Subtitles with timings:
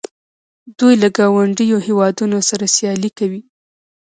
[0.79, 3.41] دوی له ګاونډیو هیوادونو سره سیالي کوي.